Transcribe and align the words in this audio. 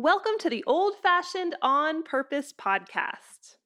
Welcome 0.00 0.34
to 0.38 0.48
the 0.48 0.62
Old 0.64 0.94
Fashioned 1.02 1.56
On 1.60 2.04
Purpose 2.04 2.54
podcast. 2.56 3.56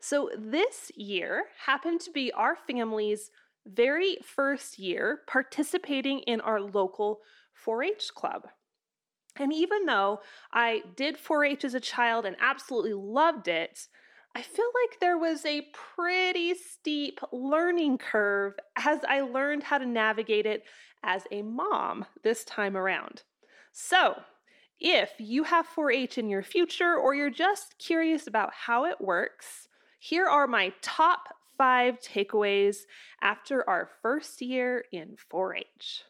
So, 0.00 0.30
this 0.34 0.90
year 0.96 1.48
happened 1.66 2.00
to 2.00 2.10
be 2.10 2.32
our 2.32 2.56
family's 2.56 3.30
very 3.66 4.16
first 4.24 4.78
year 4.78 5.20
participating 5.26 6.20
in 6.20 6.40
our 6.40 6.62
local 6.62 7.20
4 7.52 7.82
H 7.82 8.12
club. 8.14 8.48
And 9.38 9.52
even 9.52 9.84
though 9.84 10.20
I 10.50 10.82
did 10.96 11.18
4 11.18 11.44
H 11.44 11.64
as 11.66 11.74
a 11.74 11.80
child 11.80 12.24
and 12.24 12.36
absolutely 12.40 12.94
loved 12.94 13.46
it, 13.46 13.86
I 14.34 14.40
feel 14.40 14.70
like 14.82 14.98
there 14.98 15.18
was 15.18 15.44
a 15.44 15.66
pretty 15.94 16.54
steep 16.54 17.20
learning 17.32 17.98
curve 17.98 18.54
as 18.78 19.00
I 19.06 19.20
learned 19.20 19.64
how 19.64 19.76
to 19.76 19.84
navigate 19.84 20.46
it 20.46 20.62
as 21.02 21.24
a 21.30 21.42
mom 21.42 22.06
this 22.24 22.44
time 22.44 22.78
around. 22.78 23.24
So, 23.72 24.14
if 24.78 25.12
you 25.18 25.44
have 25.44 25.66
4 25.66 25.90
H 25.90 26.18
in 26.18 26.28
your 26.28 26.42
future 26.42 26.94
or 26.96 27.14
you're 27.14 27.30
just 27.30 27.78
curious 27.78 28.26
about 28.26 28.52
how 28.52 28.84
it 28.84 29.00
works, 29.00 29.68
here 29.98 30.26
are 30.26 30.46
my 30.46 30.72
top 30.82 31.28
five 31.56 31.98
takeaways 32.00 32.80
after 33.22 33.68
our 33.68 33.88
first 34.02 34.42
year 34.42 34.84
in 34.92 35.16
4 35.30 35.56
H. 35.56 36.04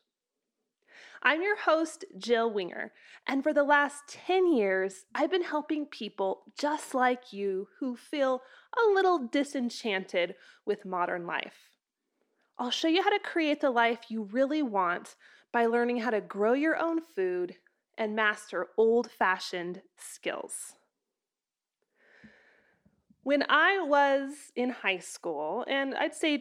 I'm 1.23 1.43
your 1.43 1.57
host, 1.57 2.05
Jill 2.19 2.53
Winger, 2.53 2.93
and 3.27 3.43
for 3.43 3.53
the 3.53 3.65
last 3.65 4.03
10 4.09 4.53
years, 4.53 5.07
I've 5.15 5.31
been 5.31 5.43
helping 5.43 5.87
people 5.87 6.43
just 6.59 6.95
like 6.95 7.33
you 7.33 7.69
who 7.81 7.97
feel 7.97 8.43
a 8.77 8.93
little 8.93 9.27
disenchanted 9.27 10.35
with 10.65 10.85
modern 10.85 11.27
life. 11.27 11.71
I'll 12.59 12.71
show 12.71 12.89
you 12.89 13.03
how 13.03 13.11
to 13.11 13.19
create 13.19 13.61
the 13.61 13.71
life 13.71 14.03
you 14.09 14.25
really 14.25 14.63
want 14.63 15.17
by 15.53 15.67
learning 15.67 15.99
how 15.99 16.11
to 16.11 16.21
grow 16.21 16.53
your 16.53 16.77
own 16.77 17.01
food 17.01 17.57
and 17.99 18.15
master 18.15 18.69
old 18.77 19.11
fashioned 19.11 19.83
skills. 19.97 20.75
When 23.23 23.45
I 23.49 23.81
was 23.81 24.53
in 24.55 24.71
high 24.71 24.99
school, 24.99 25.65
and 25.67 25.95
I'd 25.95 26.15
say 26.15 26.35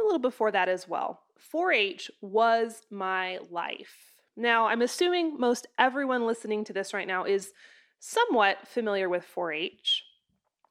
a 0.00 0.02
little 0.02 0.18
before 0.18 0.50
that 0.50 0.68
as 0.68 0.88
well, 0.88 1.20
4 1.36 1.72
H 1.72 2.10
was 2.20 2.82
my 2.90 3.38
life. 3.50 4.14
Now, 4.36 4.66
I'm 4.66 4.80
assuming 4.80 5.38
most 5.38 5.66
everyone 5.78 6.26
listening 6.26 6.64
to 6.64 6.72
this 6.72 6.94
right 6.94 7.06
now 7.06 7.24
is 7.24 7.52
somewhat 7.98 8.66
familiar 8.66 9.08
with 9.08 9.24
4 9.24 9.52
H. 9.52 10.04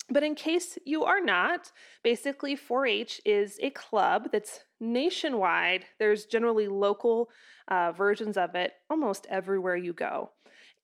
But 0.09 0.23
in 0.23 0.33
case 0.35 0.77
you 0.83 1.03
are 1.03 1.21
not, 1.21 1.71
basically 2.03 2.55
4 2.55 2.85
H 2.87 3.21
is 3.23 3.59
a 3.61 3.69
club 3.69 4.29
that's 4.31 4.61
nationwide. 4.81 5.85
There's 5.99 6.25
generally 6.25 6.67
local 6.67 7.29
uh, 7.67 7.93
versions 7.93 8.35
of 8.35 8.55
it 8.55 8.73
almost 8.89 9.27
everywhere 9.29 9.77
you 9.77 9.93
go. 9.93 10.31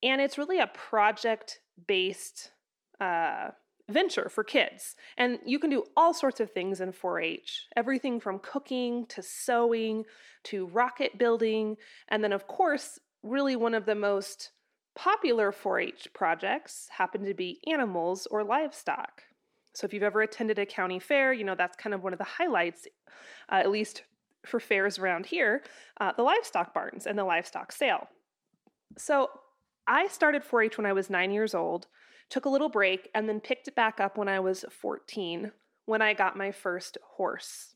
And 0.03 0.21
it's 0.21 0.37
really 0.37 0.59
a 0.59 0.67
project 0.67 1.59
based 1.87 2.51
uh, 3.01 3.49
venture 3.89 4.29
for 4.29 4.43
kids. 4.43 4.95
And 5.17 5.39
you 5.45 5.59
can 5.59 5.69
do 5.69 5.83
all 5.95 6.13
sorts 6.13 6.39
of 6.39 6.51
things 6.51 6.81
in 6.81 6.91
4 6.91 7.19
H 7.19 7.67
everything 7.75 8.19
from 8.19 8.39
cooking 8.39 9.05
to 9.07 9.21
sewing 9.21 10.05
to 10.45 10.67
rocket 10.67 11.17
building. 11.17 11.77
And 12.07 12.23
then, 12.23 12.33
of 12.33 12.47
course, 12.47 12.99
really 13.23 13.55
one 13.55 13.73
of 13.73 13.85
the 13.85 13.95
most 13.95 14.51
popular 14.95 15.51
4 15.51 15.79
H 15.79 16.07
projects 16.13 16.87
happen 16.97 17.25
to 17.25 17.33
be 17.33 17.59
animals 17.67 18.27
or 18.29 18.43
livestock. 18.43 19.23
So 19.77 19.85
if 19.85 19.93
you've 19.93 20.01
ever 20.01 20.23
attended 20.23 20.57
a 20.57 20.65
county 20.65 20.97
fair, 20.97 21.33
you 21.33 21.43
know 21.43 21.53
that's 21.53 21.77
kind 21.77 21.93
of 21.93 22.01
one 22.01 22.11
of 22.11 22.17
the 22.17 22.25
highlights, 22.25 22.87
uh, 23.51 23.55
at 23.57 23.69
least 23.69 24.01
for 24.43 24.59
fairs 24.59 24.97
around 24.97 25.27
here, 25.27 25.61
uh, 26.01 26.13
the 26.17 26.23
livestock 26.23 26.73
barns 26.73 27.05
and 27.05 27.15
the 27.15 27.23
livestock 27.23 27.71
sale. 27.71 28.07
So 28.97 29.29
I 29.85 30.07
started 30.07 30.43
4 30.43 30.63
H 30.63 30.77
when 30.77 30.87
I 30.87 30.93
was 30.93 31.11
nine 31.11 31.29
years 31.29 31.53
old, 31.53 31.85
took 32.31 32.45
a 32.45 32.49
little 32.49 32.69
break, 32.69 33.11
and 33.13 33.29
then 33.29 33.39
picked 33.39 33.67
it 33.67 33.75
back 33.75 33.99
up 33.99 34.17
when 34.17 34.27
I 34.27 34.39
was 34.39 34.65
14 34.71 35.51
when 35.85 36.01
I 36.01 36.15
got 36.15 36.35
my 36.35 36.51
first 36.51 36.97
horse. 37.15 37.75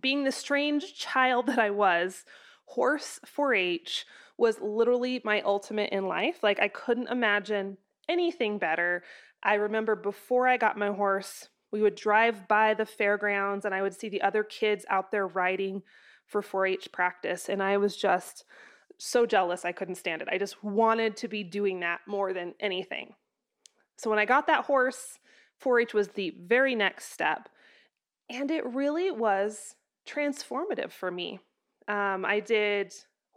Being 0.00 0.24
the 0.24 0.32
strange 0.32 0.96
child 0.96 1.46
that 1.46 1.60
I 1.60 1.70
was, 1.70 2.24
horse 2.64 3.20
4 3.24 3.54
H 3.54 4.04
was 4.36 4.58
literally 4.60 5.20
my 5.22 5.42
ultimate 5.42 5.90
in 5.92 6.08
life. 6.08 6.42
Like, 6.42 6.58
I 6.58 6.66
couldn't 6.66 7.08
imagine 7.08 7.76
anything 8.08 8.58
better. 8.58 9.04
I 9.44 9.54
remember 9.54 9.94
before 9.94 10.48
I 10.48 10.56
got 10.56 10.78
my 10.78 10.88
horse, 10.88 11.48
we 11.70 11.82
would 11.82 11.96
drive 11.96 12.48
by 12.48 12.74
the 12.74 12.86
fairgrounds 12.86 13.64
and 13.64 13.74
I 13.74 13.82
would 13.82 13.98
see 13.98 14.08
the 14.08 14.22
other 14.22 14.42
kids 14.44 14.86
out 14.88 15.10
there 15.10 15.26
riding 15.26 15.82
for 16.26 16.40
4 16.40 16.66
H 16.66 16.92
practice. 16.92 17.48
And 17.48 17.62
I 17.62 17.76
was 17.76 17.96
just 17.96 18.44
so 18.98 19.26
jealous 19.26 19.64
I 19.64 19.72
couldn't 19.72 19.96
stand 19.96 20.22
it. 20.22 20.28
I 20.30 20.38
just 20.38 20.62
wanted 20.62 21.16
to 21.18 21.28
be 21.28 21.42
doing 21.42 21.80
that 21.80 22.00
more 22.06 22.32
than 22.32 22.54
anything. 22.60 23.14
So 23.98 24.08
when 24.08 24.18
I 24.18 24.24
got 24.24 24.46
that 24.46 24.64
horse, 24.64 25.18
4 25.58 25.80
H 25.80 25.94
was 25.94 26.08
the 26.08 26.34
very 26.40 26.74
next 26.74 27.12
step. 27.12 27.48
And 28.30 28.50
it 28.50 28.64
really 28.64 29.10
was 29.10 29.74
transformative 30.08 30.92
for 30.92 31.10
me. 31.10 31.40
Um, 31.88 32.24
I 32.24 32.40
did 32.40 32.94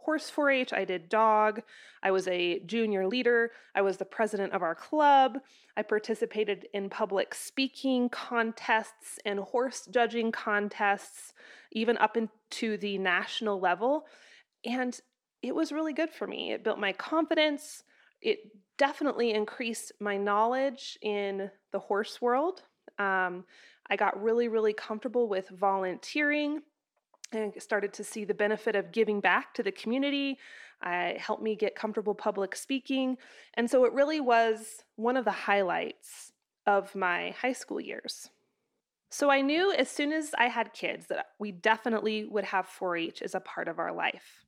horse 0.08 0.30
4 0.30 0.50
H, 0.50 0.72
I 0.72 0.86
did 0.86 1.10
dog, 1.10 1.60
I 2.02 2.12
was 2.12 2.26
a 2.28 2.60
junior 2.60 3.06
leader, 3.06 3.50
I 3.74 3.82
was 3.82 3.98
the 3.98 4.06
president 4.06 4.54
of 4.54 4.62
our 4.62 4.74
club, 4.74 5.36
I 5.76 5.82
participated 5.82 6.66
in 6.72 6.88
public 6.88 7.34
speaking 7.34 8.08
contests 8.08 9.18
and 9.26 9.38
horse 9.38 9.86
judging 9.90 10.32
contests, 10.32 11.34
even 11.72 11.98
up 11.98 12.16
into 12.16 12.78
the 12.78 12.96
national 12.96 13.60
level. 13.60 14.06
And 14.64 14.98
it 15.42 15.54
was 15.54 15.72
really 15.72 15.92
good 15.92 16.08
for 16.08 16.26
me. 16.26 16.52
It 16.52 16.64
built 16.64 16.78
my 16.78 16.94
confidence. 16.94 17.84
It 18.22 18.38
definitely 18.78 19.32
increased 19.32 19.92
my 20.00 20.16
knowledge 20.16 20.98
in 21.02 21.50
the 21.70 21.80
horse 21.80 22.22
world. 22.22 22.62
Um, 22.98 23.44
I 23.90 23.96
got 23.96 24.22
really, 24.22 24.48
really 24.48 24.72
comfortable 24.72 25.28
with 25.28 25.50
volunteering 25.50 26.62
and 27.32 27.52
started 27.60 27.92
to 27.94 28.04
see 28.04 28.24
the 28.24 28.34
benefit 28.34 28.74
of 28.74 28.92
giving 28.92 29.20
back 29.20 29.54
to 29.54 29.62
the 29.62 29.72
community. 29.72 30.38
Uh, 30.84 31.12
it 31.14 31.20
helped 31.20 31.42
me 31.42 31.56
get 31.56 31.74
comfortable 31.74 32.14
public 32.14 32.54
speaking. 32.54 33.16
And 33.54 33.70
so 33.70 33.84
it 33.84 33.92
really 33.92 34.20
was 34.20 34.84
one 34.96 35.16
of 35.16 35.24
the 35.24 35.30
highlights 35.30 36.32
of 36.66 36.94
my 36.94 37.34
high 37.40 37.52
school 37.52 37.80
years. 37.80 38.30
So 39.10 39.30
I 39.30 39.40
knew 39.40 39.72
as 39.72 39.88
soon 39.88 40.12
as 40.12 40.34
I 40.38 40.48
had 40.48 40.74
kids 40.74 41.06
that 41.06 41.28
we 41.38 41.50
definitely 41.50 42.24
would 42.26 42.44
have 42.44 42.66
4 42.66 42.96
H 42.96 43.22
as 43.22 43.34
a 43.34 43.40
part 43.40 43.68
of 43.68 43.78
our 43.78 43.92
life. 43.92 44.44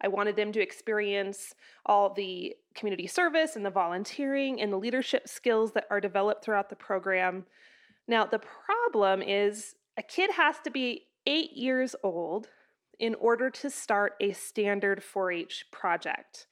I 0.00 0.08
wanted 0.08 0.36
them 0.36 0.52
to 0.52 0.60
experience 0.60 1.54
all 1.86 2.12
the 2.12 2.54
community 2.74 3.06
service 3.06 3.56
and 3.56 3.64
the 3.64 3.70
volunteering 3.70 4.60
and 4.60 4.72
the 4.72 4.76
leadership 4.76 5.26
skills 5.26 5.72
that 5.72 5.86
are 5.90 6.00
developed 6.00 6.44
throughout 6.44 6.70
the 6.70 6.76
program. 6.76 7.46
Now, 8.06 8.24
the 8.24 8.38
problem 8.38 9.22
is 9.22 9.74
a 9.96 10.02
kid 10.02 10.30
has 10.30 10.56
to 10.60 10.70
be 10.70 11.06
eight 11.28 11.52
years 11.52 11.94
old 12.02 12.48
in 12.98 13.14
order 13.16 13.50
to 13.50 13.70
start 13.70 14.14
a 14.20 14.32
standard 14.32 15.04
4 15.04 15.30
H 15.30 15.66
project. 15.70 16.46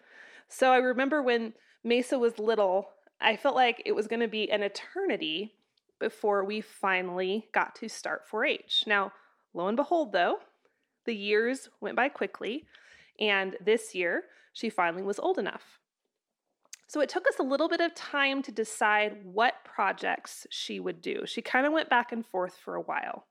So 0.49 0.71
I 0.71 0.77
remember 0.77 1.23
when 1.23 1.55
Mesa 1.83 2.19
was 2.19 2.39
little, 2.39 2.91
I 3.21 3.37
felt 3.37 3.57
like 3.57 3.83
it 3.85 3.93
was 3.93 4.07
going 4.07 4.21
to 4.21 4.29
be 4.29 4.51
an 4.51 4.63
eternity 4.63 5.55
before 5.99 6.45
we 6.45 6.61
finally 6.61 7.49
got 7.53 7.75
to 7.77 7.89
start 7.89 8.29
4 8.29 8.45
H. 8.45 8.85
Now, 8.87 9.13
lo 9.55 9.67
and 9.67 9.77
behold, 9.77 10.13
though, 10.13 10.37
the 11.07 11.15
years 11.15 11.71
went 11.81 11.97
by 11.97 12.11
quickly, 12.11 12.67
and 13.19 13.57
this 13.65 13.95
year 13.95 14.25
she 14.53 14.69
finally 14.69 15.03
was 15.03 15.19
old 15.19 15.39
enough. 15.39 15.79
So 16.87 17.01
it 17.01 17.09
took 17.09 17.27
us 17.27 17.39
a 17.41 17.45
little 17.45 17.69
bit 17.69 17.81
of 17.81 17.95
time 17.95 18.43
to 18.43 18.53
decide 18.53 19.25
what 19.25 19.65
projects 19.65 20.47
she 20.51 20.79
would 20.79 21.01
do. 21.01 21.25
She 21.27 21.43
kind 21.43 21.67
of 21.67 21.73
went 21.73 21.91
back 21.91 22.13
and 22.13 22.25
forth 22.25 22.57
for 22.57 22.77
a 22.77 22.81
while. 22.83 23.27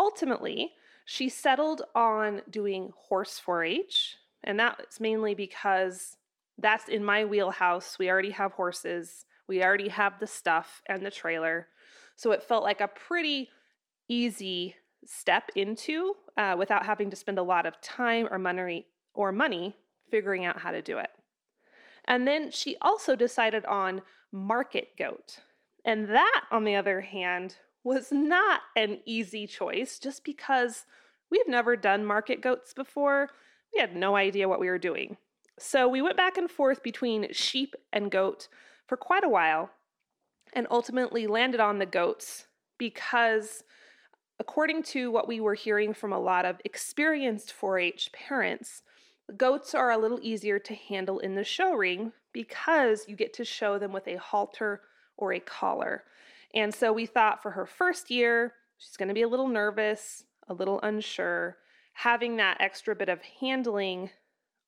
Ultimately, 0.00 0.72
she 1.04 1.28
settled 1.28 1.82
on 1.94 2.40
doing 2.48 2.92
horse 2.96 3.38
4 3.38 3.64
H, 3.64 4.16
and 4.42 4.58
that's 4.58 4.98
mainly 4.98 5.34
because 5.34 6.16
that's 6.56 6.88
in 6.88 7.04
my 7.04 7.26
wheelhouse. 7.26 7.98
We 7.98 8.08
already 8.08 8.30
have 8.30 8.52
horses, 8.52 9.26
we 9.46 9.62
already 9.62 9.88
have 9.88 10.18
the 10.18 10.26
stuff 10.26 10.80
and 10.88 11.04
the 11.04 11.10
trailer. 11.10 11.68
So 12.16 12.32
it 12.32 12.42
felt 12.42 12.64
like 12.64 12.80
a 12.80 12.88
pretty 12.88 13.50
easy 14.08 14.74
step 15.04 15.50
into 15.54 16.14
uh, 16.36 16.56
without 16.58 16.86
having 16.86 17.10
to 17.10 17.16
spend 17.16 17.38
a 17.38 17.42
lot 17.42 17.66
of 17.66 17.80
time 17.82 18.26
or 18.30 18.38
money 18.38 18.86
or 19.12 19.32
money 19.32 19.76
figuring 20.10 20.46
out 20.46 20.60
how 20.60 20.70
to 20.70 20.80
do 20.80 20.98
it. 20.98 21.10
And 22.06 22.26
then 22.26 22.50
she 22.50 22.76
also 22.80 23.16
decided 23.16 23.66
on 23.66 24.00
market 24.32 24.88
goat. 24.98 25.40
And 25.84 26.08
that, 26.08 26.44
on 26.50 26.64
the 26.64 26.76
other 26.76 27.02
hand, 27.02 27.56
was 27.84 28.12
not 28.12 28.60
an 28.76 28.98
easy 29.04 29.46
choice 29.46 29.98
just 29.98 30.24
because 30.24 30.84
we've 31.30 31.48
never 31.48 31.76
done 31.76 32.04
market 32.04 32.40
goats 32.40 32.74
before. 32.74 33.30
We 33.72 33.80
had 33.80 33.96
no 33.96 34.16
idea 34.16 34.48
what 34.48 34.60
we 34.60 34.68
were 34.68 34.78
doing. 34.78 35.16
So 35.58 35.88
we 35.88 36.02
went 36.02 36.16
back 36.16 36.36
and 36.36 36.50
forth 36.50 36.82
between 36.82 37.32
sheep 37.32 37.74
and 37.92 38.10
goat 38.10 38.48
for 38.86 38.96
quite 38.96 39.24
a 39.24 39.28
while 39.28 39.70
and 40.52 40.66
ultimately 40.70 41.26
landed 41.26 41.60
on 41.60 41.78
the 41.78 41.86
goats 41.86 42.46
because, 42.78 43.62
according 44.38 44.82
to 44.82 45.10
what 45.10 45.28
we 45.28 45.40
were 45.40 45.54
hearing 45.54 45.94
from 45.94 46.12
a 46.12 46.18
lot 46.18 46.44
of 46.44 46.60
experienced 46.64 47.52
4 47.52 47.78
H 47.78 48.10
parents, 48.12 48.82
goats 49.36 49.74
are 49.74 49.90
a 49.90 49.98
little 49.98 50.18
easier 50.22 50.58
to 50.58 50.74
handle 50.74 51.18
in 51.18 51.34
the 51.34 51.44
show 51.44 51.72
ring 51.72 52.12
because 52.32 53.04
you 53.06 53.14
get 53.14 53.32
to 53.34 53.44
show 53.44 53.78
them 53.78 53.92
with 53.92 54.08
a 54.08 54.16
halter 54.16 54.80
or 55.16 55.32
a 55.32 55.40
collar. 55.40 56.04
And 56.54 56.74
so 56.74 56.92
we 56.92 57.06
thought 57.06 57.42
for 57.42 57.52
her 57.52 57.66
first 57.66 58.10
year, 58.10 58.54
she's 58.78 58.96
going 58.96 59.08
to 59.08 59.14
be 59.14 59.22
a 59.22 59.28
little 59.28 59.48
nervous, 59.48 60.24
a 60.48 60.54
little 60.54 60.80
unsure. 60.82 61.58
Having 61.94 62.36
that 62.36 62.56
extra 62.60 62.94
bit 62.94 63.08
of 63.08 63.20
handling 63.40 64.10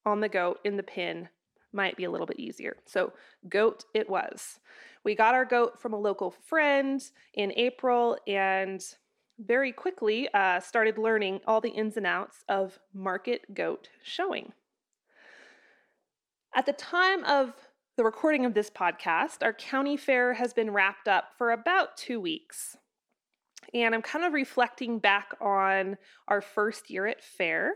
on 0.04 0.20
the 0.20 0.28
goat 0.28 0.60
in 0.64 0.76
the 0.76 0.82
pin 0.82 1.28
might 1.72 1.96
be 1.96 2.04
a 2.04 2.10
little 2.10 2.26
bit 2.26 2.38
easier. 2.38 2.76
So, 2.84 3.12
goat 3.48 3.84
it 3.94 4.08
was. 4.08 4.60
We 5.04 5.14
got 5.14 5.34
our 5.34 5.44
goat 5.44 5.80
from 5.80 5.94
a 5.94 5.98
local 5.98 6.30
friend 6.30 7.02
in 7.34 7.52
April 7.52 8.16
and 8.26 8.84
very 9.38 9.72
quickly 9.72 10.28
uh, 10.34 10.60
started 10.60 10.98
learning 10.98 11.40
all 11.46 11.60
the 11.60 11.70
ins 11.70 11.96
and 11.96 12.06
outs 12.06 12.44
of 12.48 12.78
market 12.92 13.54
goat 13.54 13.88
showing. 14.02 14.52
At 16.54 16.66
the 16.66 16.74
time 16.74 17.24
of 17.24 17.54
the 17.96 18.04
recording 18.04 18.46
of 18.46 18.54
this 18.54 18.70
podcast, 18.70 19.42
our 19.42 19.52
county 19.52 19.96
fair 19.96 20.34
has 20.34 20.54
been 20.54 20.70
wrapped 20.70 21.08
up 21.08 21.32
for 21.36 21.50
about 21.50 21.96
two 21.96 22.20
weeks. 22.20 22.76
And 23.74 23.94
I'm 23.94 24.02
kind 24.02 24.24
of 24.24 24.32
reflecting 24.32 24.98
back 24.98 25.32
on 25.40 25.98
our 26.28 26.40
first 26.40 26.90
year 26.90 27.06
at 27.06 27.22
fair 27.22 27.74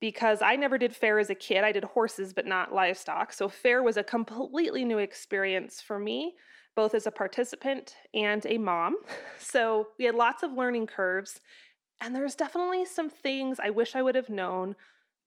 because 0.00 0.42
I 0.42 0.56
never 0.56 0.78
did 0.78 0.96
fair 0.96 1.18
as 1.18 1.30
a 1.30 1.34
kid. 1.34 1.62
I 1.62 1.72
did 1.72 1.84
horses, 1.84 2.32
but 2.32 2.46
not 2.46 2.74
livestock. 2.74 3.32
So 3.32 3.48
fair 3.48 3.82
was 3.82 3.96
a 3.96 4.02
completely 4.02 4.84
new 4.84 4.98
experience 4.98 5.80
for 5.80 5.98
me, 5.98 6.34
both 6.74 6.94
as 6.94 7.06
a 7.06 7.12
participant 7.12 7.96
and 8.14 8.44
a 8.46 8.58
mom. 8.58 8.96
So 9.38 9.88
we 9.98 10.04
had 10.04 10.14
lots 10.14 10.42
of 10.42 10.52
learning 10.52 10.86
curves. 10.86 11.40
And 12.00 12.14
there's 12.14 12.34
definitely 12.34 12.84
some 12.84 13.10
things 13.10 13.58
I 13.58 13.70
wish 13.70 13.94
I 13.94 14.02
would 14.02 14.14
have 14.14 14.28
known 14.28 14.76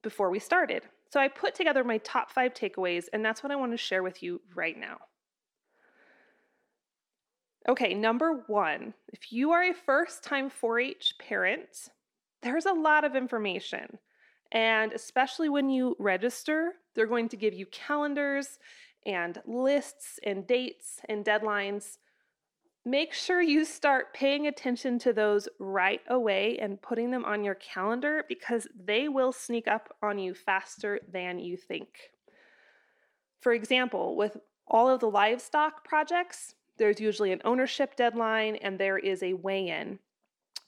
before 0.01 0.29
we 0.29 0.39
started. 0.39 0.83
So 1.13 1.19
I 1.19 1.27
put 1.27 1.53
together 1.53 1.83
my 1.83 1.99
top 1.99 2.31
five 2.31 2.55
takeaways, 2.55 3.05
and 3.13 3.23
that's 3.23 3.43
what 3.43 3.51
I 3.51 3.55
want 3.55 3.71
to 3.71 3.77
share 3.77 4.01
with 4.01 4.23
you 4.23 4.41
right 4.55 4.75
now. 4.75 4.97
Okay, 7.69 7.93
number 7.93 8.43
one, 8.47 8.95
if 9.09 9.31
you 9.31 9.51
are 9.51 9.61
a 9.61 9.75
first 9.75 10.23
time 10.23 10.49
4 10.49 10.79
H 10.79 11.13
parent, 11.19 11.89
there's 12.41 12.65
a 12.65 12.73
lot 12.73 13.03
of 13.03 13.15
information. 13.15 13.99
And 14.51 14.91
especially 14.91 15.49
when 15.49 15.69
you 15.69 15.95
register, 15.99 16.71
they're 16.95 17.05
going 17.05 17.29
to 17.29 17.37
give 17.37 17.53
you 17.53 17.67
calendars 17.67 18.57
and 19.05 19.39
lists 19.45 20.19
and 20.23 20.47
dates 20.47 20.99
and 21.09 21.23
deadlines 21.23 21.97
make 22.85 23.13
sure 23.13 23.41
you 23.41 23.63
start 23.63 24.13
paying 24.13 24.47
attention 24.47 24.99
to 24.99 25.13
those 25.13 25.47
right 25.59 26.01
away 26.09 26.57
and 26.59 26.81
putting 26.81 27.11
them 27.11 27.23
on 27.23 27.43
your 27.43 27.55
calendar 27.55 28.25
because 28.27 28.67
they 28.85 29.07
will 29.07 29.31
sneak 29.31 29.67
up 29.67 29.95
on 30.01 30.19
you 30.19 30.33
faster 30.33 30.99
than 31.11 31.39
you 31.39 31.55
think. 31.55 31.87
For 33.41 33.53
example, 33.53 34.15
with 34.15 34.37
all 34.67 34.89
of 34.89 34.99
the 34.99 35.09
livestock 35.09 35.85
projects, 35.85 36.55
there's 36.77 36.99
usually 36.99 37.31
an 37.31 37.41
ownership 37.45 37.95
deadline 37.95 38.57
and 38.57 38.77
there 38.77 38.97
is 38.97 39.23
a 39.23 39.33
weigh 39.33 39.69
in. 39.69 39.99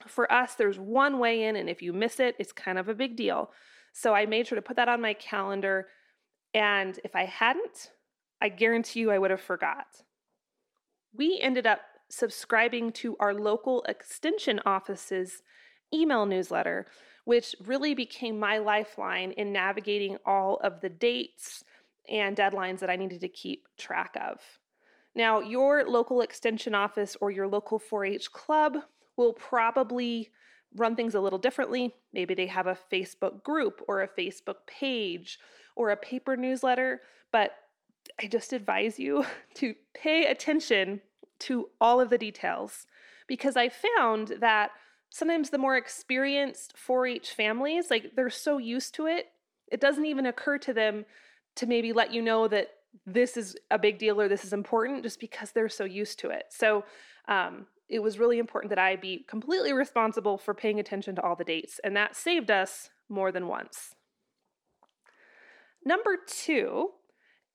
For 0.06 0.30
us, 0.30 0.54
there's 0.54 0.78
one 0.78 1.18
weigh 1.18 1.44
in, 1.44 1.56
and 1.56 1.68
if 1.68 1.82
you 1.82 1.92
miss 1.92 2.20
it, 2.20 2.36
it's 2.38 2.52
kind 2.52 2.78
of 2.78 2.88
a 2.88 2.94
big 2.94 3.16
deal. 3.16 3.50
So 3.92 4.14
I 4.14 4.26
made 4.26 4.46
sure 4.46 4.56
to 4.56 4.62
put 4.62 4.76
that 4.76 4.88
on 4.88 5.00
my 5.00 5.14
calendar. 5.14 5.88
And 6.54 7.00
if 7.02 7.16
I 7.16 7.24
hadn't, 7.24 7.90
I 8.40 8.50
guarantee 8.50 9.00
you 9.00 9.10
I 9.10 9.18
would 9.18 9.30
have 9.30 9.40
forgot. 9.40 9.86
We 11.14 11.40
ended 11.40 11.66
up 11.66 11.80
subscribing 12.08 12.92
to 12.92 13.16
our 13.18 13.34
local 13.34 13.82
extension 13.88 14.60
office's 14.64 15.42
email 15.92 16.26
newsletter, 16.26 16.86
which 17.24 17.54
really 17.64 17.94
became 17.94 18.38
my 18.38 18.58
lifeline 18.58 19.32
in 19.32 19.52
navigating 19.52 20.16
all 20.24 20.56
of 20.62 20.80
the 20.80 20.88
dates 20.88 21.64
and 22.08 22.36
deadlines 22.36 22.78
that 22.78 22.90
I 22.90 22.96
needed 22.96 23.20
to 23.20 23.28
keep 23.28 23.66
track 23.76 24.16
of. 24.20 24.40
Now, 25.14 25.40
your 25.40 25.84
local 25.88 26.20
extension 26.20 26.74
office 26.74 27.16
or 27.20 27.30
your 27.30 27.48
local 27.48 27.78
4 27.78 28.04
H 28.04 28.32
club 28.32 28.76
will 29.16 29.32
probably 29.32 30.30
run 30.76 30.94
things 30.94 31.14
a 31.14 31.20
little 31.20 31.38
differently. 31.38 31.94
Maybe 32.12 32.34
they 32.34 32.46
have 32.46 32.66
a 32.66 32.78
Facebook 32.92 33.42
group 33.42 33.82
or 33.88 34.02
a 34.02 34.08
Facebook 34.08 34.66
page 34.66 35.38
or 35.74 35.90
a 35.90 35.96
paper 35.96 36.36
newsletter, 36.36 37.00
but 37.32 37.52
I 38.20 38.26
just 38.26 38.52
advise 38.52 38.98
you 38.98 39.24
to 39.54 39.74
pay 39.94 40.26
attention 40.26 41.00
to 41.40 41.68
all 41.80 42.00
of 42.00 42.10
the 42.10 42.18
details 42.18 42.86
because 43.26 43.56
I 43.56 43.68
found 43.68 44.34
that 44.40 44.70
sometimes 45.10 45.50
the 45.50 45.58
more 45.58 45.76
experienced 45.76 46.76
4 46.76 47.06
H 47.06 47.30
families, 47.30 47.90
like 47.90 48.12
they're 48.14 48.30
so 48.30 48.58
used 48.58 48.94
to 48.94 49.06
it, 49.06 49.26
it 49.70 49.80
doesn't 49.80 50.06
even 50.06 50.26
occur 50.26 50.58
to 50.58 50.72
them 50.72 51.04
to 51.56 51.66
maybe 51.66 51.92
let 51.92 52.12
you 52.12 52.22
know 52.22 52.48
that 52.48 52.68
this 53.04 53.36
is 53.36 53.56
a 53.70 53.78
big 53.78 53.98
deal 53.98 54.20
or 54.20 54.28
this 54.28 54.44
is 54.44 54.52
important 54.52 55.02
just 55.02 55.20
because 55.20 55.52
they're 55.52 55.68
so 55.68 55.84
used 55.84 56.18
to 56.20 56.30
it. 56.30 56.44
So 56.50 56.84
um, 57.28 57.66
it 57.88 58.00
was 58.00 58.18
really 58.18 58.38
important 58.38 58.70
that 58.70 58.78
I 58.78 58.96
be 58.96 59.24
completely 59.28 59.72
responsible 59.72 60.38
for 60.38 60.54
paying 60.54 60.80
attention 60.80 61.14
to 61.16 61.22
all 61.22 61.36
the 61.36 61.44
dates, 61.44 61.80
and 61.84 61.96
that 61.96 62.16
saved 62.16 62.50
us 62.50 62.90
more 63.08 63.30
than 63.30 63.46
once. 63.46 63.94
Number 65.84 66.16
two, 66.26 66.90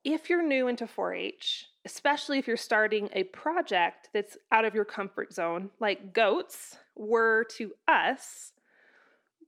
if 0.03 0.29
you're 0.29 0.45
new 0.45 0.67
into 0.67 0.87
4 0.87 1.13
H, 1.13 1.67
especially 1.85 2.37
if 2.37 2.47
you're 2.47 2.57
starting 2.57 3.09
a 3.13 3.23
project 3.23 4.09
that's 4.13 4.37
out 4.51 4.65
of 4.65 4.75
your 4.75 4.85
comfort 4.85 5.33
zone, 5.33 5.69
like 5.79 6.13
goats 6.13 6.77
were 6.95 7.45
to 7.57 7.71
us, 7.87 8.53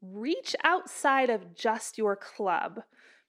reach 0.01 0.55
outside 0.63 1.29
of 1.29 1.55
just 1.55 1.97
your 1.97 2.15
club. 2.15 2.81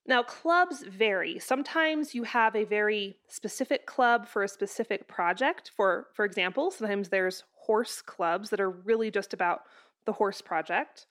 Now, 0.07 0.23
clubs 0.23 0.85
vary. 0.85 1.39
Sometimes 1.39 2.15
you 2.15 2.25
have 2.25 2.55
a 2.55 2.65
very 2.65 3.17
specific 3.29 3.87
club 3.87 4.27
for 4.27 4.43
a 4.43 4.49
specific 4.49 5.09
project. 5.09 5.71
For, 5.75 6.09
for 6.15 6.25
example, 6.25 6.71
sometimes 6.71 7.09
there's 7.09 7.45
horse 7.55 8.03
clubs 8.03 8.51
that 8.51 8.61
are 8.61 8.71
really 8.71 9.11
just 9.11 9.33
about 9.33 9.63
the 10.05 10.13
horse 10.13 10.43
project, 10.43 11.07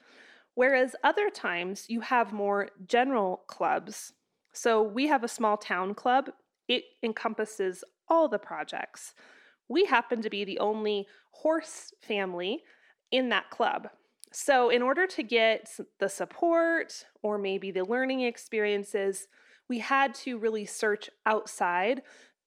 whereas 0.54 0.96
other 1.04 1.32
times 1.32 1.86
you 1.90 2.02
have 2.02 2.32
more 2.32 2.70
general 2.86 3.42
clubs. 3.48 4.14
So 4.52 4.84
we 4.84 5.08
have 5.08 5.24
a 5.24 5.28
small 5.28 5.58
town 5.58 5.96
club 5.96 6.30
it 6.68 6.84
encompasses 7.02 7.84
all 8.08 8.28
the 8.28 8.40
projects. 8.40 9.14
We 9.68 9.86
happen 9.86 10.22
to 10.22 10.30
be 10.30 10.44
the 10.44 10.60
only 10.60 11.08
horse 11.32 11.94
family 12.02 12.64
in 13.12 13.30
that 13.30 13.50
club. 13.50 13.90
So, 14.32 14.70
in 14.70 14.82
order 14.82 15.06
to 15.06 15.24
get 15.24 15.70
the 16.00 16.10
support 16.10 17.06
or 17.22 17.38
maybe 17.38 17.70
the 17.70 17.86
learning 17.86 18.22
experiences, 18.22 19.28
we 19.70 19.80
had 19.80 20.16
to 20.16 20.40
really 20.40 20.66
search 20.66 21.10
outside 21.26 22.02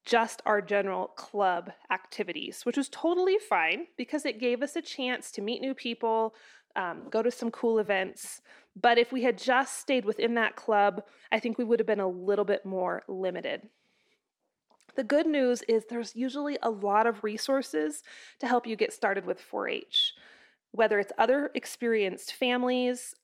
just 0.04 0.40
our 0.46 0.60
general 0.60 1.08
club 1.08 1.70
activities, 1.90 2.64
which 2.64 2.76
was 2.76 2.88
totally 2.88 3.38
fine 3.38 3.86
because 3.96 4.24
it 4.24 4.40
gave 4.40 4.62
us 4.62 4.76
a 4.76 4.82
chance 4.82 5.30
to 5.32 5.42
meet 5.42 5.60
new 5.60 5.74
people, 5.74 6.34
um, 6.76 7.02
go 7.10 7.22
to 7.22 7.30
some 7.30 7.50
cool 7.50 7.78
events. 7.78 8.40
But 8.80 8.98
if 8.98 9.12
we 9.12 9.22
had 9.22 9.38
just 9.38 9.78
stayed 9.78 10.04
within 10.04 10.34
that 10.34 10.54
club, 10.54 11.02
I 11.32 11.40
think 11.40 11.58
we 11.58 11.64
would 11.64 11.80
have 11.80 11.86
been 11.86 12.00
a 12.00 12.08
little 12.08 12.44
bit 12.44 12.64
more 12.64 13.02
limited. 13.08 13.68
The 14.96 15.04
good 15.04 15.26
news 15.26 15.62
is 15.68 15.84
there's 15.84 16.16
usually 16.16 16.56
a 16.62 16.70
lot 16.70 17.06
of 17.06 17.22
resources 17.22 18.02
to 18.40 18.46
help 18.46 18.66
you 18.66 18.76
get 18.76 18.94
started 18.94 19.26
with 19.26 19.38
4 19.40 19.68
H, 19.68 20.14
whether 20.72 20.98
it's 20.98 21.12
other 21.18 21.50
experienced 21.54 22.32
families, 22.32 23.14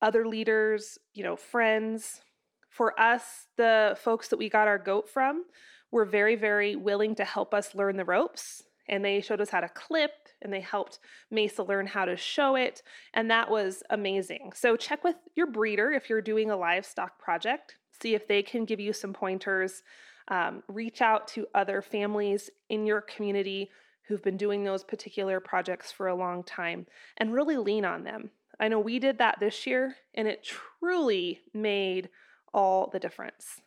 other 0.00 0.26
leaders, 0.26 0.98
you 1.12 1.22
know, 1.22 1.36
friends. 1.36 2.22
For 2.70 2.98
us, 2.98 3.48
the 3.56 3.98
folks 4.02 4.28
that 4.28 4.38
we 4.38 4.48
got 4.48 4.66
our 4.66 4.78
goat 4.78 5.10
from 5.10 5.44
were 5.90 6.06
very, 6.06 6.36
very 6.36 6.74
willing 6.74 7.14
to 7.16 7.24
help 7.24 7.52
us 7.52 7.74
learn 7.74 7.96
the 7.96 8.04
ropes. 8.04 8.62
And 8.88 9.04
they 9.04 9.20
showed 9.20 9.40
us 9.40 9.50
how 9.50 9.60
to 9.60 9.68
clip 9.68 10.12
and 10.42 10.52
they 10.52 10.60
helped 10.60 11.00
Mesa 11.30 11.62
learn 11.62 11.86
how 11.86 12.06
to 12.06 12.16
show 12.16 12.56
it. 12.56 12.82
And 13.12 13.30
that 13.30 13.50
was 13.50 13.82
amazing. 13.90 14.52
So 14.54 14.74
check 14.74 15.04
with 15.04 15.16
your 15.34 15.46
breeder 15.46 15.92
if 15.92 16.08
you're 16.08 16.22
doing 16.22 16.50
a 16.50 16.56
livestock 16.56 17.18
project, 17.18 17.76
see 18.00 18.14
if 18.14 18.26
they 18.26 18.42
can 18.42 18.64
give 18.64 18.80
you 18.80 18.94
some 18.94 19.12
pointers 19.12 19.82
um, 20.30 20.62
reach 20.68 21.02
out 21.02 21.28
to 21.28 21.46
other 21.54 21.82
families 21.82 22.48
in 22.68 22.86
your 22.86 23.00
community 23.02 23.70
who've 24.06 24.22
been 24.22 24.36
doing 24.36 24.64
those 24.64 24.84
particular 24.84 25.40
projects 25.40 25.92
for 25.92 26.08
a 26.08 26.14
long 26.14 26.42
time 26.42 26.86
and 27.18 27.32
really 27.32 27.56
lean 27.56 27.84
on 27.84 28.04
them. 28.04 28.30
I 28.58 28.68
know 28.68 28.80
we 28.80 28.98
did 28.98 29.18
that 29.18 29.38
this 29.40 29.66
year 29.66 29.96
and 30.14 30.26
it 30.28 30.44
truly 30.44 31.40
made 31.52 32.08
all 32.52 32.88
the 32.88 32.98
difference. 32.98 33.60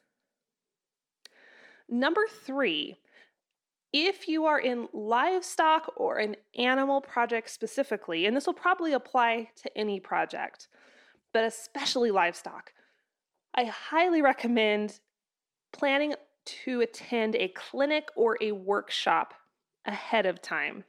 Number 1.90 2.26
three, 2.46 2.98
if 3.92 4.28
you 4.28 4.46
are 4.46 4.60
in 4.60 4.88
livestock 4.94 5.94
or 5.98 6.18
an 6.18 6.36
animal 6.58 7.00
project 7.00 7.50
specifically, 7.50 8.26
and 8.26 8.36
this 8.36 8.48
will 8.48 8.54
probably 8.54 8.94
apply 8.94 9.50
to 9.62 9.78
any 9.78 10.00
project, 10.00 10.68
but 11.32 11.44
especially 11.44 12.10
livestock, 12.10 12.74
I 13.54 13.66
highly 13.66 14.22
recommend 14.22 15.00
planning 15.72 16.16
to 16.46 16.82
attend 16.82 17.36
a 17.36 17.50
clinic 17.50 18.10
or 18.16 18.38
a 18.42 18.52
workshop 18.52 19.34
ahead 19.86 20.26
of 20.26 20.42
time. 20.42 20.84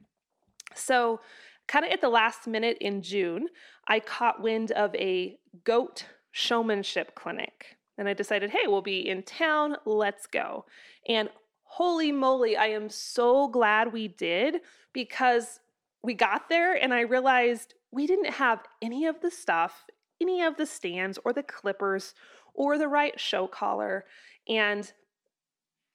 So, 0.74 1.20
kind 1.66 1.84
of 1.84 1.92
at 1.92 2.00
the 2.00 2.08
last 2.08 2.46
minute 2.46 2.76
in 2.80 3.02
June, 3.02 3.48
I 3.88 4.00
caught 4.00 4.42
wind 4.42 4.70
of 4.72 4.94
a 4.94 5.38
goat 5.64 6.06
showmanship 6.30 7.14
clinic. 7.14 7.76
And 7.96 8.08
I 8.08 8.12
decided, 8.12 8.50
hey, 8.50 8.66
we'll 8.66 8.82
be 8.82 9.08
in 9.08 9.22
town, 9.22 9.76
let's 9.84 10.26
go. 10.26 10.64
And 11.08 11.28
holy 11.62 12.12
moly, 12.12 12.56
I 12.56 12.66
am 12.66 12.88
so 12.90 13.48
glad 13.48 13.92
we 13.92 14.08
did 14.08 14.60
because 14.92 15.60
we 16.02 16.14
got 16.14 16.48
there 16.48 16.74
and 16.74 16.92
I 16.92 17.00
realized 17.00 17.74
we 17.92 18.06
didn't 18.06 18.32
have 18.32 18.60
any 18.82 19.06
of 19.06 19.20
the 19.20 19.30
stuff, 19.30 19.84
any 20.20 20.42
of 20.42 20.56
the 20.56 20.66
stands 20.66 21.18
or 21.24 21.32
the 21.32 21.42
clippers 21.42 22.14
or 22.52 22.78
the 22.78 22.88
right 22.88 23.18
show 23.18 23.46
collar. 23.46 24.04
And 24.48 24.92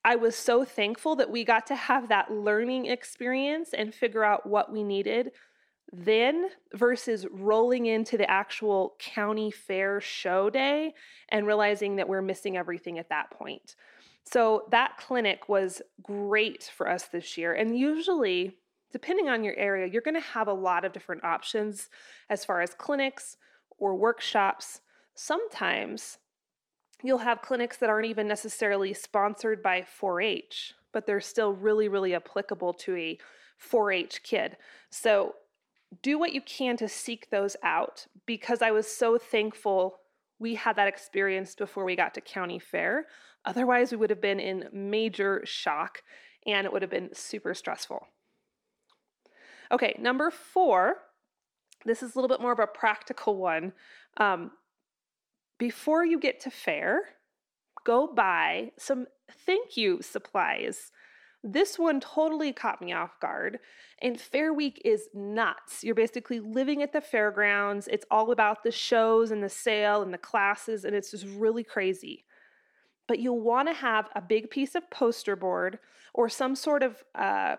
I 0.03 0.15
was 0.15 0.36
so 0.36 0.63
thankful 0.63 1.15
that 1.18 1.29
we 1.29 1.44
got 1.44 1.68
to 1.68 1.75
have 1.75 2.10
that 2.10 2.32
learning 2.32 2.86
experience 2.86 3.72
and 3.74 3.94
figure 3.94 4.24
out 4.24 4.46
what 4.46 4.72
we 4.72 4.84
needed 4.84 5.32
then 5.91 6.50
versus 6.74 7.25
rolling 7.32 7.88
into 7.88 8.18
the 8.18 8.29
actual 8.29 8.96
county 9.00 9.50
fair 9.50 10.00
show 10.00 10.50
day 10.50 10.94
and 11.29 11.48
realizing 11.48 11.96
that 11.96 12.08
we're 12.08 12.22
missing 12.22 12.58
everything 12.58 13.00
at 13.00 13.10
that 13.10 13.32
point. 13.32 13.75
So 14.24 14.65
that 14.72 14.98
clinic 14.98 15.50
was 15.50 15.82
great 16.03 16.72
for 16.75 16.88
us 16.88 17.06
this 17.06 17.38
year. 17.38 17.53
And 17.53 17.77
usually, 17.77 18.58
depending 18.91 19.29
on 19.29 19.44
your 19.44 19.56
area, 19.56 19.88
you're 19.88 20.03
going 20.03 20.13
to 20.13 20.22
have 20.22 20.48
a 20.48 20.53
lot 20.53 20.86
of 20.86 20.94
different 20.94 21.24
options 21.24 21.89
as 22.29 22.46
far 22.46 22.62
as 22.62 22.75
clinics 22.75 23.38
or 23.77 23.96
workshops. 23.96 24.82
Sometimes 25.15 26.20
you'll 27.03 27.20
have 27.20 27.41
clinics 27.41 27.77
that 27.77 27.89
aren't 27.89 28.08
even 28.08 28.27
necessarily 28.27 28.94
sponsored 28.94 29.63
by 29.63 29.84
4 29.84 30.22
H, 30.22 30.74
but 30.91 31.06
they're 31.06 31.22
still 31.22 31.53
really, 31.53 31.88
really 31.88 32.15
applicable 32.15 32.74
to 32.74 32.96
a 32.96 33.18
4 33.58 33.91
H 33.91 34.24
kid. 34.24 34.58
So 34.89 35.36
do 36.01 36.20
what 36.20 36.34
you 36.34 36.41
can 36.41 36.77
to 36.77 36.88
seek 36.88 37.29
those 37.29 37.56
out 37.63 38.08
because 38.25 38.62
I 38.62 38.72
was 38.72 38.88
so 38.88 39.18
thankful 39.18 40.00
we 40.39 40.56
had 40.56 40.75
that 40.77 40.88
experience 40.88 41.56
before 41.56 41.84
we 41.84 41.96
got 41.96 42.13
to 42.13 42.22
county 42.22 42.60
fair. 42.60 43.08
Otherwise, 43.46 43.91
we 43.91 43.98
would 43.98 44.10
have 44.10 44.22
been 44.22 44.39
in 44.39 44.70
major 44.72 45.41
shock 45.46 46.01
and 46.46 46.65
it 46.65 46.72
would 46.72 46.82
have 46.82 46.91
been 46.91 47.10
super 47.13 47.53
stressful. 47.53 48.08
Okay, 49.72 49.96
number 50.00 50.32
four, 50.32 50.96
this 51.86 52.01
is 52.01 52.15
a 52.15 52.18
little 52.18 52.29
bit 52.29 52.41
more 52.41 52.51
of 52.51 52.60
a 52.60 52.68
practical 52.68 53.38
one. 53.38 53.74
Um, 54.18 54.51
before 55.60 56.06
you 56.06 56.20
get 56.20 56.39
to 56.42 56.50
fair, 56.50 57.01
go 57.86 58.08
buy 58.08 58.72
some 58.80 59.06
thank 59.46 59.78
you 59.78 60.01
supplies. 60.01 60.92
This 61.44 61.78
one 61.78 62.00
totally 62.00 62.51
caught 62.51 62.82
me 62.82 62.92
off 62.92 63.20
guard. 63.20 63.60
And 64.01 64.20
Fair 64.20 64.54
Week 64.54 64.82
is 64.84 65.08
nuts. 65.13 65.84
You're 65.84 65.96
basically 65.96 66.39
living 66.39 66.82
at 66.82 66.92
the 66.92 67.01
fairgrounds. 67.01 67.88
It's 67.88 68.06
all 68.10 68.32
about 68.32 68.63
the 68.63 68.72
shows 68.72 69.32
and 69.32 69.44
the 69.44 69.50
sale 69.50 70.01
and 70.01 70.13
the 70.13 70.18
classes, 70.18 70.84
and 70.84 70.96
it's 70.96 71.12
just 71.12 71.25
really 71.25 71.63
crazy. 71.63 72.25
But 73.08 73.20
you'll 73.20 73.42
want 73.42 73.68
to 73.68 73.74
have 73.74 74.10
a 74.16 74.22
big 74.22 74.50
piece 74.50 74.75
of 74.75 74.89
poster 74.89 75.36
board 75.36 75.80
or 76.13 76.30
some 76.30 76.56
sort 76.56 76.84
of 76.84 77.04
uh, 77.16 77.56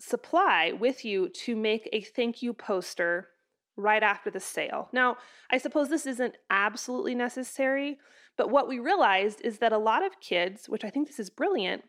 supply 0.00 0.72
with 0.72 1.04
you 1.04 1.28
to 1.28 1.56
make 1.56 1.88
a 1.92 2.00
thank 2.00 2.42
you 2.42 2.52
poster 2.52 3.28
right 3.76 4.02
after 4.02 4.30
the 4.30 4.40
sale. 4.40 4.88
Now, 4.92 5.16
I 5.50 5.58
suppose 5.58 5.88
this 5.88 6.06
isn't 6.06 6.36
absolutely 6.50 7.14
necessary, 7.14 7.98
but 8.36 8.50
what 8.50 8.68
we 8.68 8.78
realized 8.78 9.40
is 9.42 9.58
that 9.58 9.72
a 9.72 9.78
lot 9.78 10.04
of 10.04 10.20
kids, 10.20 10.68
which 10.68 10.84
I 10.84 10.90
think 10.90 11.06
this 11.08 11.18
is 11.18 11.30
brilliant, 11.30 11.84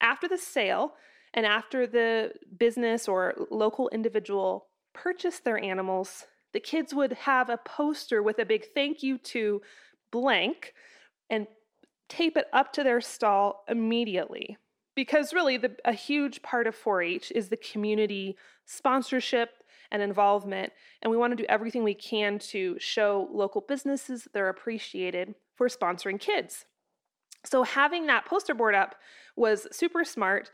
after 0.00 0.28
the 0.28 0.38
sale 0.38 0.94
and 1.32 1.44
after 1.44 1.86
the 1.86 2.32
business 2.58 3.08
or 3.08 3.34
local 3.50 3.88
individual 3.88 4.66
purchased 4.92 5.44
their 5.44 5.58
animals, 5.58 6.26
the 6.52 6.60
kids 6.60 6.94
would 6.94 7.12
have 7.12 7.50
a 7.50 7.58
poster 7.58 8.22
with 8.22 8.38
a 8.38 8.46
big 8.46 8.66
thank 8.74 9.02
you 9.02 9.18
to 9.18 9.60
blank 10.12 10.72
and 11.28 11.48
tape 12.08 12.36
it 12.36 12.46
up 12.52 12.72
to 12.72 12.84
their 12.84 13.00
stall 13.00 13.64
immediately. 13.68 14.56
Because 14.94 15.32
really, 15.32 15.56
the, 15.56 15.74
a 15.84 15.92
huge 15.92 16.40
part 16.42 16.68
of 16.68 16.76
4 16.76 17.02
H 17.02 17.32
is 17.34 17.48
the 17.48 17.56
community 17.56 18.36
sponsorship 18.64 19.63
and 19.90 20.02
involvement. 20.02 20.72
And 21.02 21.10
we 21.10 21.16
want 21.16 21.32
to 21.32 21.42
do 21.42 21.46
everything 21.48 21.84
we 21.84 21.94
can 21.94 22.38
to 22.50 22.76
show 22.78 23.28
local 23.32 23.60
businesses 23.60 24.28
they're 24.32 24.48
appreciated 24.48 25.34
for 25.56 25.68
sponsoring 25.68 26.18
kids. 26.18 26.66
So 27.44 27.62
having 27.62 28.06
that 28.06 28.24
poster 28.24 28.54
board 28.54 28.74
up 28.74 28.96
was 29.36 29.66
super 29.70 30.04
smart. 30.04 30.50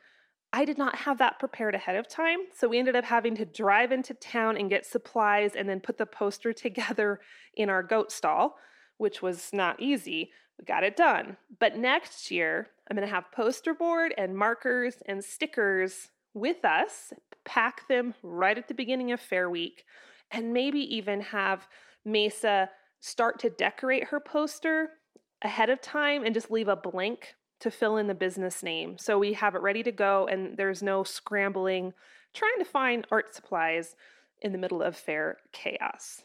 I 0.52 0.64
did 0.64 0.78
not 0.78 0.96
have 0.96 1.18
that 1.18 1.38
prepared 1.38 1.74
ahead 1.74 1.96
of 1.96 2.08
time. 2.08 2.38
So 2.56 2.68
we 2.68 2.78
ended 2.78 2.96
up 2.96 3.04
having 3.04 3.36
to 3.36 3.44
drive 3.44 3.92
into 3.92 4.14
town 4.14 4.56
and 4.56 4.68
get 4.68 4.84
supplies 4.84 5.54
and 5.54 5.68
then 5.68 5.80
put 5.80 5.98
the 5.98 6.06
poster 6.06 6.52
together 6.52 7.20
in 7.54 7.70
our 7.70 7.82
goat 7.82 8.10
stall, 8.10 8.56
which 8.98 9.22
was 9.22 9.50
not 9.52 9.80
easy. 9.80 10.32
We 10.58 10.64
got 10.64 10.84
it 10.84 10.96
done. 10.96 11.36
But 11.58 11.76
next 11.76 12.30
year, 12.30 12.68
I'm 12.90 12.96
going 12.96 13.06
to 13.06 13.14
have 13.14 13.30
poster 13.32 13.72
board 13.72 14.12
and 14.18 14.36
markers 14.36 14.96
and 15.06 15.24
stickers 15.24 16.08
with 16.34 16.64
us 16.64 17.12
pack 17.44 17.88
them 17.88 18.14
right 18.22 18.58
at 18.58 18.68
the 18.68 18.74
beginning 18.74 19.12
of 19.12 19.20
Fair 19.20 19.50
Week, 19.50 19.84
and 20.30 20.52
maybe 20.52 20.80
even 20.94 21.20
have 21.20 21.66
Mesa 22.04 22.70
start 23.00 23.38
to 23.40 23.50
decorate 23.50 24.04
her 24.04 24.20
poster 24.20 24.90
ahead 25.42 25.70
of 25.70 25.80
time 25.80 26.24
and 26.24 26.34
just 26.34 26.50
leave 26.50 26.68
a 26.68 26.76
blank 26.76 27.34
to 27.60 27.70
fill 27.70 27.96
in 27.96 28.06
the 28.06 28.14
business 28.14 28.62
name. 28.62 28.96
So 28.98 29.18
we 29.18 29.34
have 29.34 29.54
it 29.54 29.62
ready 29.62 29.82
to 29.82 29.92
go, 29.92 30.26
and 30.26 30.56
there's 30.56 30.82
no 30.82 31.04
scrambling 31.04 31.92
trying 32.32 32.58
to 32.58 32.64
find 32.64 33.06
art 33.10 33.34
supplies 33.34 33.96
in 34.42 34.52
the 34.52 34.58
middle 34.58 34.82
of 34.82 34.96
fair 34.96 35.38
chaos. 35.52 36.22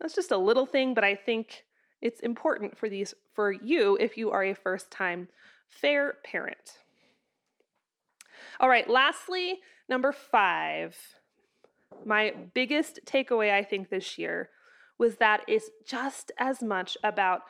That's 0.00 0.14
just 0.14 0.30
a 0.30 0.36
little 0.36 0.66
thing, 0.66 0.94
but 0.94 1.04
I 1.04 1.14
think 1.14 1.64
it's 2.00 2.20
important 2.20 2.78
for 2.78 2.88
these 2.88 3.14
for 3.34 3.52
you 3.52 3.96
if 4.00 4.16
you 4.16 4.30
are 4.30 4.44
a 4.44 4.54
first 4.54 4.90
time 4.90 5.28
fair 5.68 6.16
parent. 6.24 6.78
All 8.58 8.68
right, 8.68 8.88
lastly, 8.88 9.58
number 9.90 10.12
five. 10.12 10.96
My 12.04 12.32
biggest 12.54 13.00
takeaway, 13.04 13.52
I 13.52 13.64
think, 13.64 13.90
this 13.90 14.16
year 14.16 14.50
was 14.96 15.16
that 15.16 15.42
it's 15.48 15.70
just 15.86 16.30
as 16.38 16.62
much 16.62 16.96
about 17.02 17.42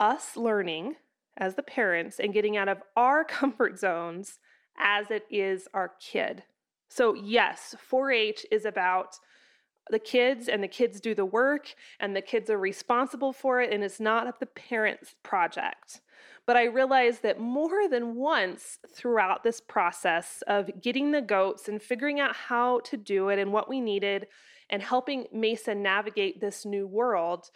us 0.00 0.36
learning 0.36 0.96
as 1.36 1.54
the 1.54 1.62
parents 1.62 2.18
and 2.18 2.32
getting 2.32 2.56
out 2.56 2.68
of 2.68 2.78
our 2.96 3.24
comfort 3.38 3.78
zones 3.78 4.38
as 4.78 5.10
it 5.10 5.24
is 5.30 5.68
our 5.74 5.92
kid. 6.00 6.42
So, 6.88 7.14
yes, 7.14 7.74
4 7.78 8.10
H 8.12 8.46
is 8.50 8.64
about 8.64 9.18
the 9.90 9.98
kids, 9.98 10.48
and 10.48 10.62
the 10.62 10.68
kids 10.68 11.00
do 11.00 11.14
the 11.14 11.26
work, 11.26 11.74
and 12.00 12.16
the 12.16 12.22
kids 12.22 12.48
are 12.48 12.58
responsible 12.58 13.32
for 13.32 13.60
it, 13.60 13.72
and 13.72 13.84
it's 13.84 14.00
not 14.00 14.40
the 14.40 14.46
parents' 14.46 15.14
project. 15.22 16.00
But 16.46 16.56
I 16.56 16.64
realized 16.64 17.22
that 17.22 17.40
more 17.40 17.88
than 17.88 18.16
once 18.16 18.78
throughout 18.94 19.42
this 19.42 19.60
process 19.60 20.42
of 20.46 20.82
getting 20.82 21.10
the 21.10 21.22
goats 21.22 21.68
and 21.68 21.80
figuring 21.80 22.20
out 22.20 22.36
how 22.36 22.80
to 22.80 22.96
do 22.96 23.30
it 23.30 23.38
and 23.38 23.52
what 23.52 23.68
we 23.68 23.80
needed 23.80 24.26
and 24.68 24.82
helping 24.82 25.26
Mesa 25.32 25.74
navigate 25.74 26.40
this 26.40 26.66
new 26.66 26.86
world, 26.86 27.50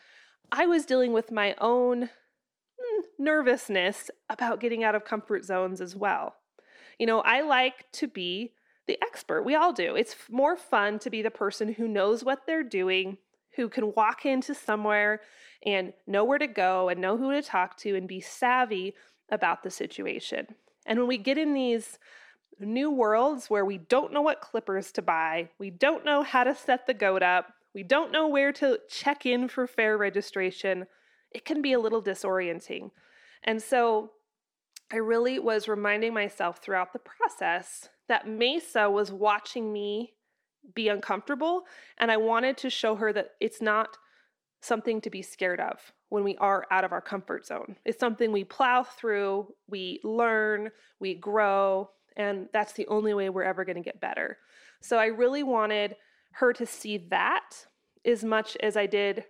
I 0.50 0.66
was 0.66 0.86
dealing 0.86 1.12
with 1.12 1.30
my 1.30 1.54
own 1.60 2.08
hmm, 2.80 3.00
nervousness 3.18 4.10
about 4.30 4.60
getting 4.60 4.84
out 4.84 4.94
of 4.94 5.04
comfort 5.04 5.44
zones 5.44 5.80
as 5.80 5.94
well. 5.94 6.34
You 6.98 7.06
know, 7.06 7.20
I 7.20 7.42
like 7.42 7.90
to 7.92 8.08
be 8.08 8.54
the 8.86 8.98
expert. 9.02 9.42
We 9.42 9.54
all 9.54 9.72
do. 9.72 9.94
It's 9.94 10.16
more 10.30 10.56
fun 10.56 10.98
to 11.00 11.10
be 11.10 11.22
the 11.22 11.30
person 11.30 11.74
who 11.74 11.86
knows 11.86 12.24
what 12.24 12.46
they're 12.46 12.64
doing, 12.64 13.18
who 13.58 13.68
can 13.68 13.92
walk 13.94 14.24
into 14.24 14.54
somewhere 14.54 15.20
and 15.66 15.92
know 16.06 16.22
where 16.22 16.38
to 16.38 16.46
go 16.46 16.88
and 16.88 17.00
know 17.00 17.16
who 17.16 17.32
to 17.32 17.42
talk 17.42 17.76
to 17.76 17.96
and 17.96 18.06
be 18.06 18.20
savvy 18.20 18.94
about 19.30 19.64
the 19.64 19.70
situation. 19.70 20.46
And 20.86 21.00
when 21.00 21.08
we 21.08 21.18
get 21.18 21.36
in 21.36 21.54
these 21.54 21.98
new 22.60 22.88
worlds 22.88 23.50
where 23.50 23.64
we 23.64 23.78
don't 23.78 24.12
know 24.12 24.22
what 24.22 24.40
clippers 24.40 24.92
to 24.92 25.02
buy, 25.02 25.48
we 25.58 25.70
don't 25.70 26.04
know 26.04 26.22
how 26.22 26.44
to 26.44 26.54
set 26.54 26.86
the 26.86 26.94
goat 26.94 27.24
up, 27.24 27.52
we 27.74 27.82
don't 27.82 28.12
know 28.12 28.28
where 28.28 28.52
to 28.52 28.78
check 28.88 29.26
in 29.26 29.48
for 29.48 29.66
fair 29.66 29.98
registration, 29.98 30.86
it 31.32 31.44
can 31.44 31.60
be 31.60 31.72
a 31.72 31.80
little 31.80 32.02
disorienting. 32.02 32.92
And 33.42 33.60
so 33.60 34.12
I 34.92 34.96
really 34.98 35.40
was 35.40 35.66
reminding 35.66 36.14
myself 36.14 36.58
throughout 36.58 36.92
the 36.92 37.00
process 37.00 37.88
that 38.06 38.28
Mesa 38.28 38.88
was 38.88 39.10
watching 39.10 39.72
me 39.72 40.14
be 40.74 40.88
uncomfortable, 40.88 41.62
and 41.98 42.10
I 42.10 42.16
wanted 42.16 42.56
to 42.58 42.70
show 42.70 42.94
her 42.96 43.12
that 43.12 43.30
it's 43.40 43.62
not 43.62 43.96
something 44.60 45.00
to 45.00 45.10
be 45.10 45.22
scared 45.22 45.60
of 45.60 45.92
when 46.08 46.24
we 46.24 46.36
are 46.38 46.66
out 46.70 46.84
of 46.84 46.92
our 46.92 47.00
comfort 47.00 47.46
zone. 47.46 47.76
It's 47.84 48.00
something 48.00 48.32
we 48.32 48.44
plow 48.44 48.82
through, 48.82 49.54
we 49.68 50.00
learn, 50.02 50.70
we 51.00 51.14
grow, 51.14 51.90
and 52.16 52.48
that's 52.52 52.72
the 52.72 52.86
only 52.88 53.14
way 53.14 53.28
we're 53.28 53.44
ever 53.44 53.64
going 53.64 53.76
to 53.76 53.82
get 53.82 54.00
better. 54.00 54.38
So 54.80 54.98
I 54.98 55.06
really 55.06 55.42
wanted 55.42 55.96
her 56.32 56.52
to 56.52 56.66
see 56.66 56.98
that 57.10 57.66
as 58.04 58.24
much 58.24 58.56
as 58.60 58.76
I 58.76 58.86
did 58.86 59.24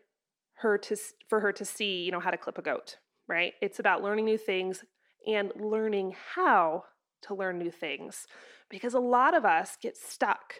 her 0.54 0.76
to 0.78 0.96
for 1.28 1.40
her 1.40 1.52
to 1.52 1.64
see, 1.64 2.04
you 2.04 2.10
know, 2.10 2.20
how 2.20 2.30
to 2.30 2.36
clip 2.36 2.58
a 2.58 2.62
goat, 2.62 2.96
right? 3.28 3.52
It's 3.62 3.78
about 3.78 4.02
learning 4.02 4.24
new 4.24 4.38
things 4.38 4.84
and 5.26 5.52
learning 5.56 6.16
how 6.34 6.84
to 7.22 7.34
learn 7.34 7.58
new 7.58 7.70
things 7.70 8.26
because 8.68 8.94
a 8.94 9.00
lot 9.00 9.34
of 9.34 9.44
us 9.44 9.76
get 9.80 9.96
stuck 9.96 10.54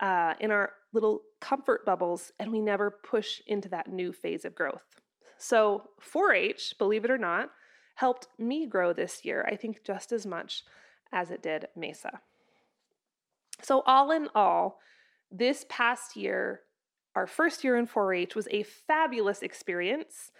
uh, 0.00 0.34
in 0.40 0.50
our 0.50 0.72
little 0.92 1.22
comfort 1.40 1.84
bubbles 1.84 2.32
and 2.38 2.50
we 2.52 2.60
never 2.60 2.90
push 2.90 3.40
into 3.46 3.68
that 3.68 3.92
new 3.92 4.12
phase 4.12 4.44
of 4.44 4.54
growth. 4.54 4.82
So, 5.38 5.90
4 6.00 6.32
H, 6.32 6.74
believe 6.78 7.04
it 7.04 7.10
or 7.10 7.18
not, 7.18 7.50
helped 7.96 8.28
me 8.38 8.66
grow 8.66 8.92
this 8.92 9.24
year, 9.24 9.46
I 9.50 9.56
think 9.56 9.84
just 9.84 10.12
as 10.12 10.24
much 10.24 10.64
as 11.12 11.30
it 11.30 11.42
did 11.42 11.66
Mesa. 11.76 12.20
So, 13.62 13.82
all 13.86 14.10
in 14.10 14.28
all, 14.34 14.78
this 15.30 15.66
past 15.68 16.16
year, 16.16 16.60
our 17.14 17.26
first 17.26 17.64
year 17.64 17.76
in 17.76 17.86
4 17.86 18.14
H 18.14 18.34
was 18.34 18.48
a 18.50 18.62
fabulous 18.62 19.42
experience. 19.42 20.30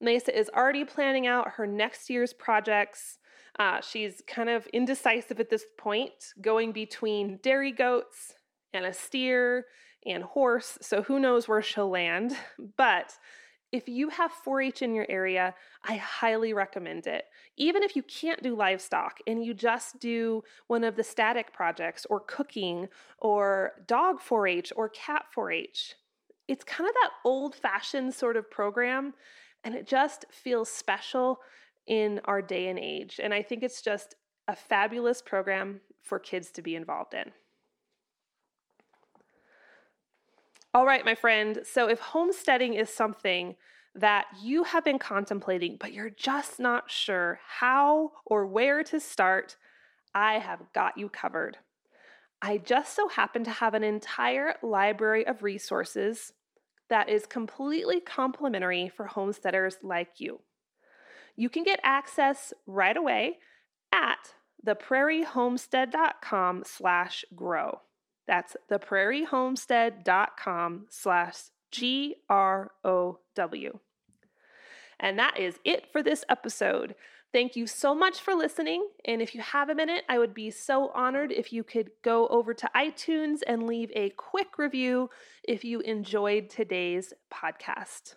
Mesa 0.00 0.38
is 0.38 0.50
already 0.54 0.84
planning 0.84 1.26
out 1.26 1.52
her 1.56 1.66
next 1.66 2.08
year's 2.08 2.32
projects. 2.32 3.18
Uh, 3.58 3.80
she's 3.80 4.22
kind 4.26 4.48
of 4.50 4.66
indecisive 4.68 5.40
at 5.40 5.50
this 5.50 5.64
point, 5.78 6.34
going 6.40 6.72
between 6.72 7.38
dairy 7.42 7.72
goats 7.72 8.34
and 8.76 8.86
a 8.86 8.92
steer 8.92 9.66
and 10.04 10.22
horse. 10.22 10.78
So 10.80 11.02
who 11.02 11.18
knows 11.18 11.48
where 11.48 11.62
she'll 11.62 11.90
land. 11.90 12.36
But 12.76 13.12
if 13.72 13.88
you 13.88 14.08
have 14.10 14.30
4 14.30 14.60
H 14.60 14.82
in 14.82 14.94
your 14.94 15.06
area, 15.08 15.54
I 15.84 15.96
highly 15.96 16.52
recommend 16.52 17.06
it. 17.06 17.24
Even 17.56 17.82
if 17.82 17.96
you 17.96 18.02
can't 18.04 18.42
do 18.42 18.54
livestock 18.54 19.18
and 19.26 19.44
you 19.44 19.54
just 19.54 19.98
do 19.98 20.44
one 20.68 20.84
of 20.84 20.94
the 20.94 21.02
static 21.02 21.52
projects 21.52 22.06
or 22.08 22.20
cooking 22.20 22.88
or 23.18 23.72
dog 23.86 24.20
4 24.20 24.46
H 24.46 24.72
or 24.76 24.88
cat 24.90 25.24
4 25.32 25.50
H, 25.50 25.96
it's 26.46 26.64
kind 26.64 26.88
of 26.88 26.94
that 26.94 27.10
old 27.24 27.56
fashioned 27.56 28.14
sort 28.14 28.36
of 28.36 28.50
program 28.50 29.14
and 29.64 29.74
it 29.74 29.86
just 29.86 30.26
feels 30.30 30.70
special 30.70 31.40
in 31.88 32.20
our 32.24 32.40
day 32.40 32.68
and 32.68 32.78
age. 32.78 33.20
And 33.22 33.34
I 33.34 33.42
think 33.42 33.64
it's 33.64 33.82
just 33.82 34.14
a 34.46 34.54
fabulous 34.54 35.20
program 35.20 35.80
for 36.02 36.20
kids 36.20 36.50
to 36.52 36.62
be 36.62 36.76
involved 36.76 37.14
in. 37.14 37.32
All 40.76 40.84
right, 40.84 41.06
my 41.06 41.14
friend. 41.14 41.60
So 41.64 41.88
if 41.88 41.98
homesteading 42.00 42.74
is 42.74 42.90
something 42.90 43.56
that 43.94 44.26
you 44.42 44.64
have 44.64 44.84
been 44.84 44.98
contemplating, 44.98 45.78
but 45.80 45.94
you're 45.94 46.10
just 46.10 46.60
not 46.60 46.90
sure 46.90 47.40
how 47.46 48.12
or 48.26 48.46
where 48.46 48.84
to 48.84 49.00
start, 49.00 49.56
I 50.14 50.34
have 50.34 50.70
got 50.74 50.98
you 50.98 51.08
covered. 51.08 51.56
I 52.42 52.58
just 52.58 52.94
so 52.94 53.08
happen 53.08 53.42
to 53.44 53.50
have 53.50 53.72
an 53.72 53.84
entire 53.84 54.56
library 54.62 55.26
of 55.26 55.42
resources 55.42 56.34
that 56.90 57.08
is 57.08 57.24
completely 57.24 57.98
complimentary 57.98 58.92
for 58.94 59.06
homesteaders 59.06 59.78
like 59.82 60.20
you. 60.20 60.40
You 61.36 61.48
can 61.48 61.64
get 61.64 61.80
access 61.82 62.52
right 62.66 62.98
away 62.98 63.38
at 63.94 64.34
theprairiehomestead.com 64.66 66.64
slash 66.66 67.24
grow. 67.34 67.80
That's 68.26 68.56
theprairiehomestead.com 68.70 70.86
slash 70.88 71.36
G 71.70 72.16
R 72.28 72.72
O 72.84 73.20
W. 73.34 73.78
And 74.98 75.18
that 75.18 75.38
is 75.38 75.58
it 75.64 75.92
for 75.92 76.02
this 76.02 76.24
episode. 76.28 76.94
Thank 77.32 77.54
you 77.54 77.66
so 77.66 77.94
much 77.94 78.20
for 78.20 78.34
listening. 78.34 78.88
And 79.04 79.20
if 79.20 79.34
you 79.34 79.42
have 79.42 79.68
a 79.68 79.74
minute, 79.74 80.04
I 80.08 80.18
would 80.18 80.32
be 80.32 80.50
so 80.50 80.90
honored 80.94 81.32
if 81.32 81.52
you 81.52 81.64
could 81.64 81.90
go 82.02 82.28
over 82.28 82.54
to 82.54 82.70
iTunes 82.74 83.40
and 83.46 83.66
leave 83.66 83.90
a 83.94 84.10
quick 84.10 84.58
review 84.58 85.10
if 85.46 85.64
you 85.64 85.80
enjoyed 85.80 86.48
today's 86.48 87.12
podcast. 87.32 88.14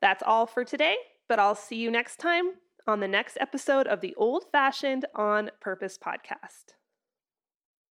That's 0.00 0.22
all 0.24 0.46
for 0.46 0.62
today, 0.62 0.96
but 1.26 1.40
I'll 1.40 1.56
see 1.56 1.76
you 1.76 1.90
next 1.90 2.18
time 2.18 2.52
on 2.86 3.00
the 3.00 3.08
next 3.08 3.36
episode 3.40 3.88
of 3.88 4.00
the 4.00 4.14
Old 4.16 4.44
Fashioned 4.52 5.04
on 5.16 5.50
Purpose 5.60 5.98
podcast. 5.98 6.77